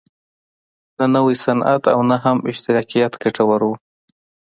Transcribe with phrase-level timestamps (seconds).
[0.99, 3.71] نه نوی صنعت او نه هم اشتراکیت ګټور و.